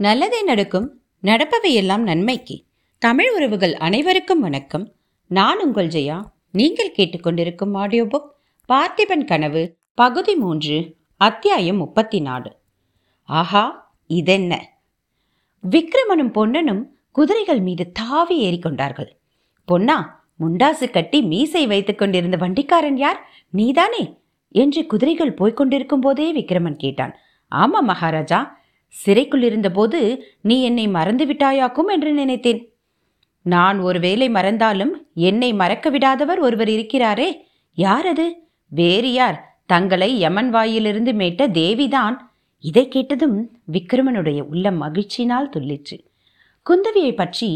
நல்லதே 0.00 0.42
நடக்கும் 0.42 1.00
நடப்பவையெல்லாம் 1.22 1.98
நன்மைக்கு. 1.98 2.62
தமிழ் 2.98 3.30
உறவுகள் 3.34 3.74
அனைவருக்கும் 3.74 4.40
வணக்கம். 4.40 4.92
நான் 5.26 5.60
உங்கள் 5.60 5.88
ஜெயா. 5.88 6.22
நீங்கள் 6.52 6.94
கேட்டுக்கொண்டிருக்கும் 6.98 7.72
ஆடியோ 7.72 8.04
புக் 8.04 8.28
பார்த்திபன் 8.68 9.24
கனவு 9.24 9.76
பகுதி 9.94 10.34
மூன்று 10.34 10.96
அத்தியாயம் 11.16 11.76
முப்பத்தி 11.76 12.20
நாலு 12.20 12.56
ஆஹா 13.24 13.94
இதென்ன? 14.06 14.80
விக்ரமனும் 15.70 16.32
பொன்னனும் 16.32 16.84
குதிரைகள் 17.12 17.60
மீது 17.60 17.92
தாவி 17.92 18.36
ஏறிக்கொண்டார்கள் 18.44 19.10
பொன்னா 19.64 20.24
முண்டாசு 20.40 20.90
கட்டி 20.90 21.22
மீசை 21.22 21.66
வைத்துக் 21.66 21.98
கொண்டிருந்த 21.98 22.36
வண்டிக்காரன் 22.36 22.96
யார்? 22.96 23.28
நீதானே? 23.50 24.18
என்று 24.48 24.86
குதிரைகள் 24.86 25.34
போய்க் 25.34 25.56
கொண்டிருக்கும் 25.56 26.00
போதே 26.00 26.34
விக்ரமன் 26.34 26.76
கேட்டான். 26.76 27.16
ஆமா 27.52 27.80
மகாராஜா 27.80 28.58
சிறைக்குள் 28.90 29.42
இருந்தபோது 29.42 30.00
நீ 30.42 30.62
என்னை 30.62 30.88
மறந்து 30.88 31.24
விட்டாயாக்கும் 31.26 31.88
என்று 31.88 32.12
நினைத்தேன். 32.12 32.60
நான் 33.42 33.78
ஒருவேளை 33.78 34.28
மறந்தாலும் 34.28 35.06
என்னை 35.14 35.54
மறக்க 35.54 35.90
விடாதவர் 35.90 36.38
ஒருவர் 36.38 36.68
இருக்கிறாரே. 36.68 37.46
யார் 37.74 38.06
அது? 38.06 38.26
வேறு 38.68 39.12
யார்? 39.12 39.38
தங்களை 39.66 40.18
யமன் 40.18 40.50
வாயிலிருந்து 40.50 41.12
மீட்ட 41.12 41.50
தேவிதான். 41.50 42.16
இதை 42.64 42.88
கேட்டதும் 42.88 43.50
விக்ரமனுடைய 43.72 44.40
உள்ளம் 44.40 44.82
மகிழ்ச்சியினால் 44.82 45.52
துள்ளிற்று. 45.56 45.96
குந்தவியை 46.66 47.14
பற்றி 47.14 47.50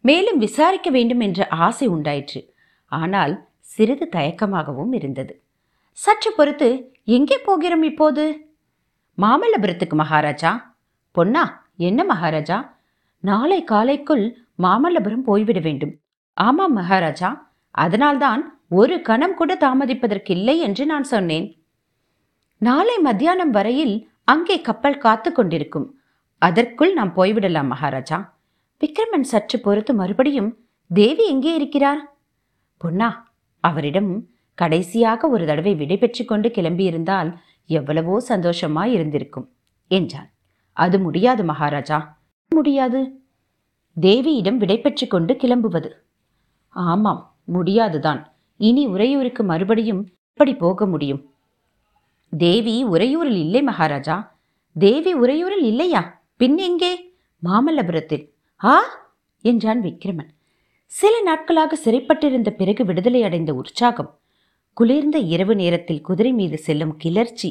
மேலும் 0.00 0.38
விசாரிக்க 0.38 0.90
வேண்டும் 0.90 1.20
என்ற 1.20 1.46
ஆசை 1.48 1.86
உண்டாயிற்று. 1.86 2.54
ஆனால் 2.86 3.34
சிறிது 3.60 4.08
தயக்கமாகவும் 4.16 4.92
இருந்தது. 4.92 5.42
சற்று 5.90 6.32
பொறுத்து 6.36 6.68
எங்கே 7.04 7.38
போகிறோம் 7.38 7.82
இப்போது? 7.82 8.24
மாமல்லபுரத்துக்கு 9.18 9.94
மகாராஜா? 9.94 10.50
பொன்னா 11.12 11.42
என்ன 11.76 12.04
மகாராஜா? 12.04 12.58
நாளை 13.20 13.64
காலைக்குள் 13.64 14.24
மாமல்லபுரம் 14.62 15.24
போய்விட 15.24 15.60
வேண்டும். 15.60 15.92
ஆமாம் 16.36 16.72
மகாராஜா 16.72 17.30
அதனால்தான் 17.74 18.42
ஒரு 18.68 19.02
கணம் 19.02 19.34
கூட 19.34 19.52
தாமதிப்பதற்கில்லை 19.54 20.54
என்று 20.58 20.86
நான் 20.86 21.02
சொன்னேன். 21.02 21.46
நாளை 22.58 22.96
மத்தியானம் 22.98 23.50
வரையில் 23.50 23.94
அங்கே 24.24 24.60
கப்பல் 24.60 24.98
காத்து 24.98 25.32
கொண்டிருக்கும். 25.32 25.86
அதற்குள் 26.38 26.92
நாம் 26.92 27.12
போய்விடலாம் 27.16 27.66
மகாராஜா. 27.66 28.18
விக்ரமன் 28.80 29.28
சற்று 29.32 29.60
பொறுத்து 29.60 29.94
மறுபடியும் 29.94 30.50
தேவி 30.90 31.24
எங்கே 31.26 31.54
இருக்கிறார்? 31.54 32.00
பொன்னா 32.78 33.08
அவரிடம் 33.60 34.12
கடைசியாக 34.58 35.28
ஒரு 35.28 35.44
தடவை 35.46 35.74
விடை 35.74 35.96
பெற்று 35.96 36.24
கொண்டு 36.24 36.48
கிளம்பியிருந்தால் 36.48 37.30
எவ்வளவோ 37.72 38.20
சந்தோஷமாய் 38.20 38.92
இருந்திருக்கும் 38.92 39.48
என்றான். 39.88 40.30
அது 40.72 40.98
முடியாது 40.98 41.44
மகாராஜா. 41.44 41.98
முடியாது? 42.48 43.00
தேவியிடம் 44.00 44.56
விடை 44.56 44.80
பெற்று 44.80 45.06
கொண்டு 45.06 45.34
கிளம்புவது. 45.34 45.90
ஆமாம் 46.68 47.36
முடியாதுதான். 47.44 48.32
இனி 48.56 48.86
உறையூருக்கு 48.86 49.42
மறுபடியும் 49.42 50.08
எப்படி 50.30 50.54
போக 50.54 50.86
முடியும்? 50.86 51.22
தேவி 52.38 52.84
உறையூரில் 52.84 53.38
இல்லை 53.38 53.62
மகாராஜா. 53.62 54.36
தேவி 54.78 55.14
உறையூரில் 55.14 55.62
இல்லையா? 55.62 56.22
பின் 56.36 56.58
எங்கே? 56.58 56.92
மாமல்லபுரத்தில். 57.44 58.24
ஆ? 58.64 58.82
என்றான் 59.42 59.82
விக்ரமன் 59.82 60.32
சில 60.86 61.20
நாட்களாக 61.22 61.78
சிறைப்பட்டிருந்த 61.84 62.50
பிறகு 62.50 62.84
விடுதலை 62.84 63.22
அடைந்த 63.22 63.54
உற்சாகம் 63.54 64.18
குளிர்ந்த 64.74 65.18
இரவு 65.18 65.54
நேரத்தில் 65.54 66.00
குதிரை 66.00 66.32
மீது 66.32 66.58
செல்லும் 66.58 66.96
கிளர்ச்சி. 66.96 67.50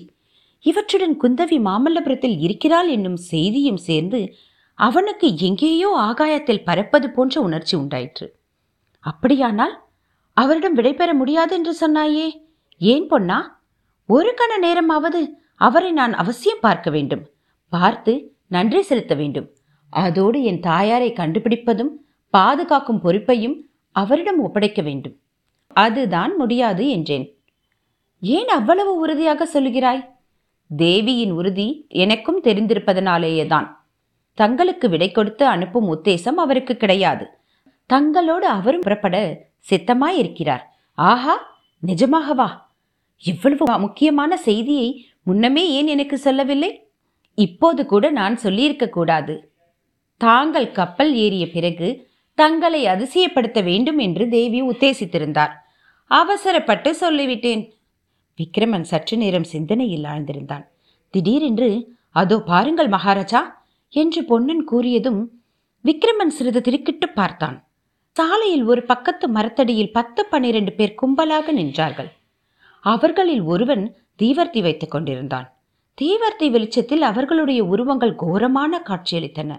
இவற்றுடன் 0.66 1.16
குந்தவி 1.24 1.58
மாமல்லபுரத்தில் 1.60 2.40
இருக்கிறாள் 2.40 2.88
என்னும் 2.88 3.16
செய்தியும் 3.16 3.78
சேர்ந்து 3.78 4.34
அவனுக்கு 4.74 5.38
எங்கேயோ 5.38 5.90
ஆகாயத்தில் 5.98 6.64
பறப்பது 6.64 7.10
போன்ற 7.10 7.42
உணர்ச்சி 7.42 7.78
உண்டாயிற்று. 7.78 8.40
அப்படியானால் 9.00 9.76
அவரிடம் 10.38 10.76
விடைபெற 10.78 11.14
முடியாது 11.14 11.54
என்று 11.56 11.74
சொன்னாயே? 11.82 12.28
ஏன் 12.78 13.08
பொன்னா? 13.08 13.64
ஒரு 14.06 14.34
கண 14.38 14.52
நேரமாவது 14.60 15.22
அவரை 15.56 15.92
நான் 15.92 16.14
அவசியம் 16.14 16.62
பார்க்க 16.62 16.90
வேண்டும். 16.90 17.24
பார்த்து 17.70 18.14
நன்றி 18.48 18.82
செலுத்த 18.82 19.14
வேண்டும். 19.16 19.48
அதோடு 19.90 20.44
என் 20.44 20.60
தாயாரை 20.60 21.14
கண்டுபிடிப்பதும் 21.14 21.92
பாதுகாக்கும் 22.34 23.02
பொறுப்பையும் 23.02 23.70
அவரிடம் 23.96 24.40
ஒப்படைக்க 24.40 24.82
வேண்டும். 24.82 25.16
அதுதான் 25.74 26.36
முடியாது 26.36 26.90
என்றேன். 26.90 27.40
ஏன் 28.22 28.48
அவ்வளவு 28.48 28.96
உறுதியாக 28.96 29.48
சொல்லுகிறாய்? 29.54 30.10
தேவியின் 30.78 31.32
உறுதி 31.32 31.86
எனக்கும் 31.90 32.44
தெரிந்திருப்பதனாலேயேதான். 32.44 33.68
தங்களுக்கு 34.34 34.90
விடை 34.90 35.12
கொடுத்து 35.12 35.46
அனுப்பும் 35.46 35.96
உத்தேசம் 35.96 36.36
அவருக்கு 36.36 36.78
கிடையாது. 36.78 37.28
தங்களோடு 37.94 38.48
அவரும் 38.48 38.80
புறப்பட 38.80 39.46
சித்தமாய் 39.70 40.18
இருக்கிறார் 40.18 40.76
ஆஹா 40.94 41.60
நிஜமாகவா 41.88 42.50
இவ்வளவு 43.24 43.80
முக்கியமான 43.80 44.38
செய்தியை 44.38 45.06
முன்னமே 45.24 45.70
ஏன் 45.70 45.88
எனக்கு 45.88 46.18
சொல்லவில்லை? 46.18 46.90
இப்போது 47.36 47.86
கூட 47.86 48.10
நான் 48.10 48.38
சொல்லியிருக்க 48.38 48.90
கூடாது. 48.90 49.54
தாங்கள் 50.18 50.72
கப்பல் 50.72 51.16
ஏறிய 51.16 51.50
பிறகு 51.50 52.10
தங்களை 52.36 52.88
அதிசயப்படுத்த 52.88 53.62
வேண்டும் 53.62 53.98
என்று 53.98 54.28
தேவி 54.28 54.62
உத்தேசித்திருந்தார். 54.62 55.52
அவசரப்பட்டு 56.12 56.90
சொல்லிவிட்டேன். 57.02 57.70
விக்ரமன் 58.38 58.82
சற்று 58.82 59.18
நேரம் 59.18 59.44
சிந்தனையில் 59.44 60.04
ஆழ்ந்திருந்தான். 60.04 60.66
திடீரென்று 61.10 61.98
அதோ 62.10 62.40
பாருங்கள் 62.40 62.88
மகாராஜா 62.88 63.66
என்று 63.90 64.24
பொன்னன் 64.24 64.68
கூறியதும் 64.72 65.22
விக்ரமன் 65.86 66.34
சிறிது 66.38 66.60
திருக்கிட்டு 66.60 67.08
பார்த்தான். 67.14 67.68
சாலையில் 68.12 68.64
ஒரு 68.64 68.84
பக்கத்து 68.84 69.28
மரத்தடியில் 69.28 69.92
பத்து 69.92 70.26
பன்னிரண்டு 70.26 70.72
பேர் 70.72 70.98
கும்பலாக 71.02 71.48
நின்றார்கள். 71.52 72.12
அவர்களில் 72.80 73.42
ஒருவன் 73.42 73.84
தீவர்த்தி 74.24 74.62
வைத்துக் 74.62 74.92
கொண்டிருந்தான். 74.92 75.48
தீவர்த்தி 76.02 76.50
வெளிச்சத்தில் 76.50 77.02
அவர்களுடைய 77.02 77.64
உருவங்கள் 77.64 78.16
கோரமான 78.16 78.82
காட்சியளித்தன. 78.86 79.52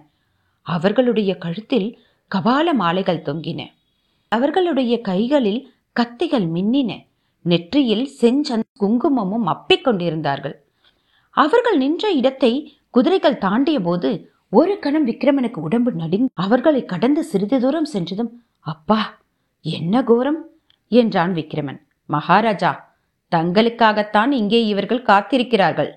அவர்களுடைய 0.63 1.37
கழுத்தில் 1.37 1.99
கபால 2.35 2.73
மாலைகள் 2.73 3.25
தொங்கின. 3.27 3.61
அவர்களுடைய 4.29 5.01
கைகளில் 5.01 5.61
கத்திகள் 5.97 6.47
மின்னின. 6.55 6.91
நெற்றியில் 7.43 8.09
செஞ்சந் 8.21 8.63
குங்குமமும் 8.81 9.47
அப்பிக்கொண்டிருந்தார்கள் 9.47 10.55
அவர்கள் 11.31 11.77
நின்ற 11.77 12.11
இடத்தை 12.11 12.81
குதிரைகள் 12.91 13.39
தாண்டிய 13.39 13.81
போது 13.81 14.31
ஒரு 14.51 14.79
கணம் 14.79 15.07
விக்ரமனுக்கு 15.07 15.57
உடம்பு 15.57 15.93
நடுங்கி 15.93 16.29
அவர்களை 16.35 16.85
கடந்து 16.85 17.25
சிறிது 17.25 17.61
தூரம் 17.61 17.85
சென்றதும் 17.85 18.43
அப்பா 18.59 19.21
என்ன 19.61 20.03
கோரம்? 20.03 20.49
என்றான் 20.89 21.35
விக்ரமன். 21.35 21.81
மகாராஜா 22.07 22.97
தங்களுக்காகத்தான் 23.37 24.31
இங்கே 24.31 24.67
இவர்கள் 24.67 25.03
காத்திருக்கிறார்கள். 25.03 25.91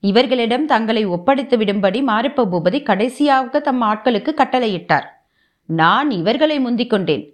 இவர்களிடம் 0.00 0.66
தங்களை 0.66 1.04
ஒப்படைத்து 1.04 1.56
விடும்படி 1.56 2.00
மாரப்ப 2.02 2.46
பூபதி 2.52 2.82
கடைசியாக 2.82 3.60
தம் 3.60 3.82
ஆட்களுக்கு 3.82 4.32
கட்டளையிட்டார். 4.36 5.06
நான் 5.64 6.10
இவர்களை 6.10 6.60
முந்திக் 6.60 6.90
கொண்டேன். 6.90 7.24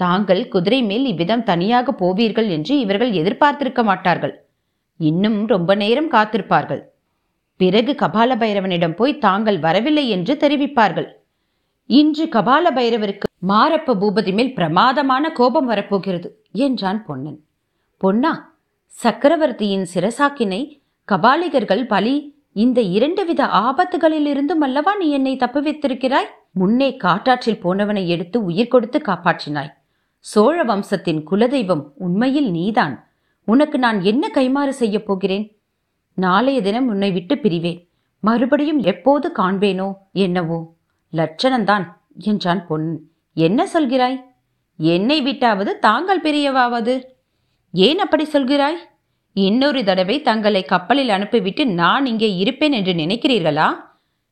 தாங்கள் 0.00 0.48
குதிரை 0.48 0.82
மேல் 0.82 1.04
இவ்விதம் 1.06 1.42
தனியாக 1.42 1.92
போவீர்கள் 1.92 2.48
என்று 2.48 2.74
இவர்கள் 2.78 3.12
எதிர்பார்த்திருக்க 3.12 3.82
மாட்டார்கள். 3.82 4.34
இன்னும் 5.00 5.38
ரொம்ப 5.46 5.74
நேரம் 5.74 6.10
காத்திருப்பார்கள். 6.10 6.82
பிறகு 7.60 7.92
கபால 7.92 8.30
பைரவனிடம் 8.36 8.96
போய் 8.96 9.18
தாங்கள் 9.18 9.58
வரவில்லை 9.58 10.04
என்று 10.08 10.34
தெரிவிப்பார்கள். 10.34 11.08
இன்று 11.90 12.24
கபால 12.26 12.66
பைரவருக்கு 12.74 13.26
மாரப்ப 13.48 13.94
பூபதி 14.02 14.32
மேல் 14.34 14.54
பிரமாதமான 14.54 15.30
கோபம் 15.32 15.66
வரப்போகிறது 15.66 16.28
என்றான் 16.66 17.00
பொன்னன். 17.04 17.38
பொன்னா 18.00 18.32
சக்கரவர்த்தியின் 18.94 19.86
சிரசாக்கினை 19.94 20.60
கபாலிகர்கள் 21.08 21.84
பலி 21.86 22.14
இந்த 22.52 22.80
இரண்டு 22.96 23.22
வித 23.24 23.42
ஆபத்துகளிலிருந்தும் 23.64 24.62
அல்லவா 24.66 24.92
நீ 24.96 25.06
என்னை 25.10 25.36
தப்புவித்திருக்கிறாய்? 25.36 26.28
முன்னே 26.52 26.88
காட்டாற்றில் 27.04 27.62
போனவனை 27.62 28.04
எடுத்து 28.06 28.38
உயிர் 28.44 28.72
கொடுத்து 28.74 28.98
காப்பாற்றினாய். 29.06 29.72
சோழ 30.24 30.64
வம்சத்தின் 30.64 31.26
குலதெய்வம் 31.30 31.82
உண்மையில் 31.94 32.50
நீதான். 32.50 33.08
உனக்கு 33.44 33.78
நான் 33.78 34.02
என்ன 34.02 34.30
கைமாறு 34.34 34.68
செய்யப் 34.68 35.06
போகிறேன்? 35.06 35.58
நாளைய 36.14 36.62
தினம் 36.62 36.88
உன்னை 36.88 37.12
விட்டு 37.12 37.34
பிரிவேன் 37.34 37.88
மறுபடியும் 38.20 38.78
எப்போது 38.78 39.32
காண்பேனோ 39.38 39.92
என்னவோ. 40.12 40.76
லட்சணம்தான் 41.12 41.84
என்றான் 42.18 42.66
பொன். 42.66 43.00
என்ன 43.34 43.66
சொல்கிறாய்? 43.74 44.20
என்னை 44.76 45.20
விட்டாவது 45.20 45.78
தாங்கள் 45.78 46.20
பெரியவாவது? 46.20 47.02
ஏன் 47.72 47.98
அப்படி 47.98 48.28
சொல்கிறாய்? 48.32 48.80
இன்னொரு 49.32 49.84
தடவை 49.84 50.20
தங்களை 50.20 50.62
கப்பலில் 50.62 51.08
அனுப்பிவிட்டு 51.08 51.66
நான் 51.66 52.06
இங்கே 52.06 52.36
இருப்பேன் 52.36 52.72
என்று 52.72 52.92
நினைக்கிறீர்களா? 52.92 53.74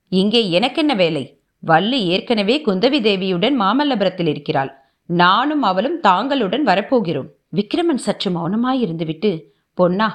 இங்கே 0.08 0.50
எனக்கென்ன 0.50 0.94
வேலை? 0.94 1.40
வள்ளி 1.58 2.06
ஏற்கனவே 2.06 2.62
குந்தவி 2.66 3.00
தேவியுடன் 3.00 3.58
மாமல்லபுரத்தில் 3.60 4.26
இருக்கிறாள். 4.26 4.81
நானும் 5.20 5.64
அவளும் 5.70 5.98
தாங்களுடன் 6.02 6.64
வரப்போகிறோம். 6.70 7.28
விக்ரமன் 7.56 8.04
சற்று 8.06 8.30
மௌனமாயிருந்துவிட்டு 8.30 9.30
பொன்னா 9.78 10.08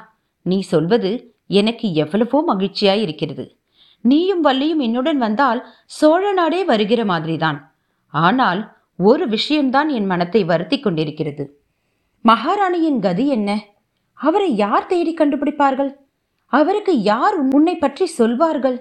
நீ 0.45 0.57
சொல்வது 0.71 1.11
எனக்கு 1.59 1.87
எவ்வளவோ 2.03 2.39
மகிழ்ச்சியாய் 2.47 3.03
இருக்கிறது 3.05 3.45
நீயும் 4.05 4.43
வள்ளியும் 4.43 4.81
என்னுடன் 4.87 5.17
வந்தால் 5.17 5.61
சோழ 5.97 6.23
நாடே 6.31 6.59
வருகிற 6.63 7.01
மாதிரிதான். 7.05 7.59
ஆனால் 8.13 8.61
ஒரு 8.99 9.25
விஷயம்தான் 9.27 9.89
என் 9.89 10.05
மனத்தை 10.05 10.41
வருத்தி 10.43 10.77
கொண்டிருக்கிறது. 10.79 11.43
மகாராணியின் 12.25 12.99
கதி 12.99 13.25
என்ன? 13.27 13.49
அவரை 14.17 14.49
யார் 14.55 14.85
தேடி 14.85 15.13
கண்டுபிடிப்பார்கள்? 15.13 15.91
அவருக்கு 16.53 16.93
யார் 17.11 17.35
உன்னை 17.55 17.75
பற்றி 17.77 18.05
சொல்வார்கள்? 18.19 18.77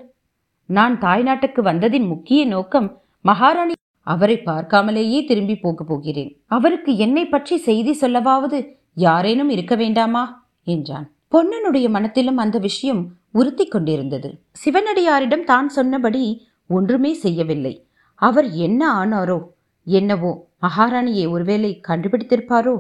நான் 0.69 0.95
தாய்நாட்டுக்கு 0.99 1.63
வந்ததின் 1.71 2.07
முக்கிய 2.07 2.41
நோக்கம் 2.47 2.89
மகாராணி 3.25 3.75
அவரை 4.07 4.37
பார்க்காமலேயே 4.47 5.21
திரும்பி 5.25 5.57
போக 5.57 5.85
போகிறேன். 5.85 6.31
அவருக்கு 6.47 6.97
என்னை 6.97 7.25
பற்றி 7.27 7.57
செய்தி 7.59 7.93
சொல்லவாவது 8.01 8.59
யாரேனும் 8.93 9.49
இருக்க 9.49 9.75
வேண்டாமா? 9.75 10.25
என்றான். 10.63 11.07
பொன்னனுடைய 11.33 11.89
மனத்திலும் 11.89 12.37
அந்த 12.37 12.59
விஷயம் 12.59 13.03
உறுத்தி 13.31 13.65
கொண்டிருந்தது. 13.67 14.29
சிவனடியாரிடம் 14.65 15.45
தான் 15.45 15.69
சொன்னபடி 15.69 16.25
ஒன்றுமே 16.67 17.13
செய்யவில்லை. 17.15 17.75
அவர் 18.15 18.49
என்ன 18.51 18.81
ஆனாரோ 19.01 19.39
என்னவோ 19.87 20.33
மகாராணியை 20.63 21.25
ஒருவேளை 21.31 21.81
கண்டுபிடித்திருப்பாரோ? 21.89 22.77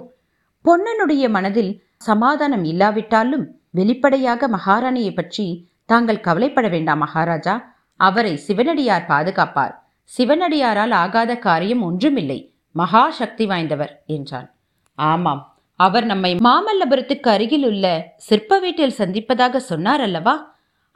பொன்னனுடைய 0.64 1.25
மனதில் 1.28 1.73
சமாதானம் 1.96 2.64
இல்லாவிட்டாலும் 2.64 3.44
வெளிப்படையாக 3.70 4.49
மகாராணியை 4.49 5.12
பற்றி 5.14 5.46
தாங்கள் 5.84 6.20
கவலைப்பட 6.20 6.69
வேண்டாம் 6.69 6.99
மகாராஜா. 6.99 7.55
அவரை 8.00 8.32
சிவனடியார் 8.37 9.08
பாதுகாப்பார். 9.08 9.75
சிவனடியாரால் 10.11 10.94
ஆகாத 10.94 11.32
காரியம் 11.37 11.82
ஒன்றுமில்லை. 11.82 12.38
மகா 12.70 13.11
சக்தி 13.11 13.44
வாய்ந்தவர் 13.47 13.93
என்றான். 14.06 14.49
ஆமாம் 14.94 15.43
அவர் 15.81 16.05
நம்மை 16.05 16.31
மாமல்லபுரத்துக்கு 16.35 17.29
அருகில் 17.29 17.64
உள்ள 17.64 17.87
சிற்ப 18.17 18.58
வீட்டில் 18.58 18.99
சந்திப்பதாக 18.99 19.56
சொன்னார் 19.56 20.00
அல்லவா? 20.00 20.35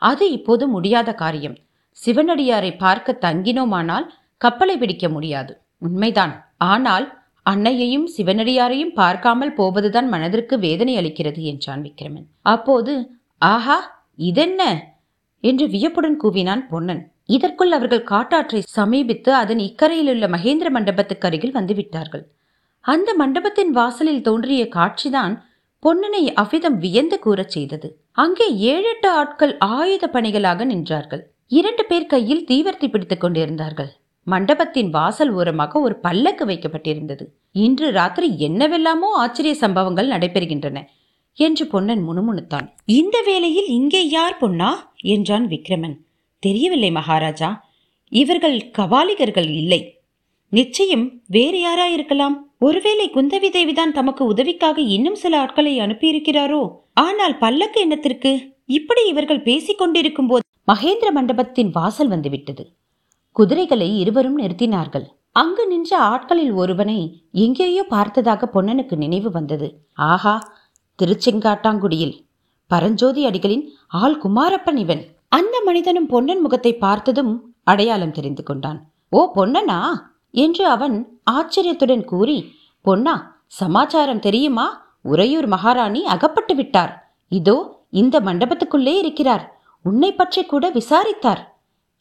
அது 0.03 0.31
இப்போது 0.31 0.69
முடியாத 0.69 1.15
காரியம். 1.15 1.57
சிவனடியாரை 1.99 2.77
பார்க்க 2.77 3.19
தங்கினோமானால் 3.21 4.07
கப்பலை 4.37 4.77
பிடிக்க 4.77 5.09
முடியாது. 5.09 5.53
உண்மைதான். 5.79 6.35
ஆனால் 6.57 7.07
அன்னையையும் 7.43 8.07
சிவனடியாரையும் 8.17 8.95
பார்க்காமல் 8.95 9.55
போவதுதான் 9.55 10.09
மனதிற்கு 10.09 10.59
வேதனை 10.59 10.95
அளிக்கிறது 10.99 11.43
என்றான் 11.43 11.83
விக்ரமன். 11.83 12.27
அப்போது 12.43 12.93
ஆஹா 13.43 13.79
இதென்ன? 14.15 14.63
என்று 15.45 15.67
வியப்புடன் 15.69 16.19
கூவினான் 16.23 16.63
பொன்னன். 16.69 17.03
இதற்குள் 17.35 17.73
அவர்கள் 17.73 18.09
காட்டாற்றை 18.13 18.61
சமீபித்து 18.77 19.31
அதன் 19.33 19.59
இக்கரையிலுள்ள 19.59 20.27
மகேந்திர 20.35 20.69
மண்டபத்துக்கு 20.71 21.27
அருகில் 21.29 21.55
வந்துவிட்டார்கள். 21.55 22.25
அந்த 22.85 23.11
மண்டபத்தின் 23.15 23.71
வாசலில் 23.71 24.23
தோன்றிய 24.23 24.63
காட்சிதான் 24.77 25.35
பொன்னனை 25.83 26.23
அவ்விதம் 26.33 26.79
வியந்து 26.79 27.17
கூறச் 27.25 27.55
செய்தது. 27.57 27.89
அங்கே 28.13 28.47
ஏழெட்டு 28.73 29.09
ஆட்கள் 29.11 29.55
ஆயுத 29.59 30.05
பணிகளாக 30.07 30.65
நின்றார்கள். 30.65 31.23
இரண்டு 31.49 31.85
பேர் 31.85 32.07
கையில் 32.07 32.45
தீவர்த்தி 32.45 32.89
பிடித்துக் 32.91 33.21
கொண்டிருந்தார்கள். 33.21 33.91
மண்டபத்தின் 34.27 34.91
வாசல் 34.91 35.33
ஓரமாக 35.33 35.81
ஒரு 35.81 35.95
பல்லக்கு 35.97 36.45
வைக்கப்பட்டிருந்தது. 36.47 37.25
இன்று 37.53 37.87
ராத்திரி 37.91 38.29
என்னவெல்லாமோ 38.39 39.09
ஆச்சரிய 39.15 39.55
சம்பவங்கள் 39.55 40.09
நடைபெறுகின்றன 40.09 40.79
என்று 41.39 41.65
பொன்னன் 41.67 42.05
முணுமுணுத்தான். 42.09 42.67
இந்த 42.93 43.17
வேளையில் 43.27 43.69
இங்கே 43.69 44.03
யார் 44.09 44.39
பொன்னா? 44.39 44.71
என்றான் 45.07 45.47
விக்ரமன். 45.47 45.97
தெரியவில்லை 46.41 46.91
மகாராஜா. 46.91 47.69
இவர்கள் 48.09 48.71
கவாலிகர்கள் 48.79 49.51
இல்லை. 49.51 49.81
நிச்சயம் 50.51 51.21
வேறு 51.27 51.59
யாராயிருக்கலாம்? 51.67 52.37
ஒருவேளை 52.59 53.11
குந்தவி 53.15 53.49
தேவிதான் 53.51 53.93
தமக்கு 53.93 54.25
உதவிக்காக 54.25 54.81
இன்னும் 54.81 55.15
சில 55.15 55.41
ஆட்களை 55.41 55.79
அனுப்பியிருக்கிறாரோ? 55.79 56.63
ஆனால் 56.95 57.39
பல்லக்கு 57.39 57.81
எண்ணத்திற்கு 57.81 58.57
இப்படி 58.67 59.07
இவர்கள் 59.07 59.43
பேசிக் 59.43 59.79
கொண்டிருக்கும் 59.79 60.27
போது 60.27 60.43
மகேந்திர 60.73 61.11
மண்டபத்தின் 61.11 61.71
வாசல் 61.71 62.09
வந்துவிட்டது. 62.09 62.73
குதிரைகளை 63.33 63.99
இருவரும் 63.99 64.39
நிறுத்தினார்கள். 64.39 65.07
அங்கு 65.33 65.67
நின்ற 65.67 65.99
ஆட்களில் 65.99 66.53
ஒருவனை 66.53 67.25
எங்கேயோ 67.33 67.83
பார்த்ததாக 67.83 68.51
பொன்னனுக்கு 68.55 68.97
நினைவு 68.97 69.31
வந்தது. 69.31 69.69
ஆஹா 69.95 70.53
திருச்செங்காட்டாங்குடியில். 71.03 72.17
பரஞ்சோதி 72.67 73.27
அடிகளின் 73.27 73.67
ஆள் 73.89 74.21
குமாரப்பன் 74.21 74.77
இவன். 74.77 75.05
அந்த 75.33 75.57
மனிதனும் 75.65 76.07
பொன்னன் 76.07 76.41
முகத்தை 76.41 76.73
பார்த்ததும் 76.77 77.33
அடையாளம் 77.65 78.17
தெரிந்து 78.19 78.43
கொண்டான். 78.43 78.81
ஓ 79.11 79.21
பொன்னனா? 79.35 79.79
என்று 80.35 80.65
அவன் 80.67 80.97
ஆச்சரியத்துடன் 81.31 82.05
கூறி 82.05 82.39
பொன்னா 82.87 83.15
சமாச்சாரம் 83.61 84.25
தெரியுமா? 84.27 84.67
உறையூர் 85.03 85.47
மகாராணி 85.47 86.01
அகப்பட்டு 86.05 86.55
விட்டார். 86.55 86.93
இதோ 87.31 87.57
இந்த 88.03 88.17
மண்டபத்துக்குள்ளே 88.21 88.95
இருக்கிறார். 88.99 89.45
உன்னை 89.85 90.11
பற்றி 90.13 90.43
கூட 90.45 90.65
விசாரித்தார் 90.71 91.43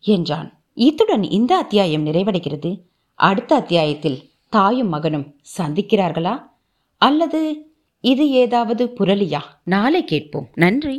என்றான். 0.03 0.49
இத்துடன் 0.87 1.25
இந்த 1.37 1.51
அத்தியாயம் 1.57 2.05
நிறைவடைகிறது. 2.05 2.71
அடுத்த 3.19 3.51
அத்தியாயத்தில் 3.55 4.19
தாயும் 4.49 4.91
மகனும் 4.93 5.27
சந்திக்கிறார்களா? 5.57 6.35
அல்லது 7.01 7.41
இது 8.03 8.25
ஏதாவது 8.43 8.83
புரளியா? 8.99 9.41
நாளை 9.63 10.01
கேட்போம். 10.03 10.47
நன்றி. 10.55 10.97